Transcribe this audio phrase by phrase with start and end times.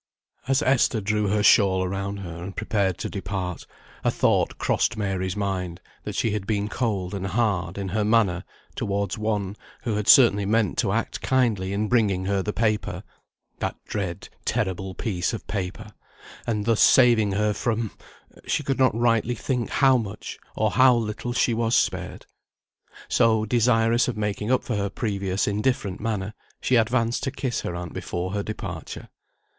[0.47, 3.67] As Esther drew her shawl around her, and prepared to depart,
[4.03, 8.43] a thought crossed Mary's mind that she had been cold and hard in her manner
[8.73, 13.03] towards one, who had certainly meant to act kindly in bringing her the paper
[13.59, 15.91] (that dread, terrible piece of paper)
[16.47, 17.91] and thus saving her from
[18.47, 22.25] she could not rightly think how much, or how little she was spared.
[23.07, 27.75] So, desirous of making up for her previous indifferent manner, she advanced to kiss her
[27.75, 29.09] aunt before her departure.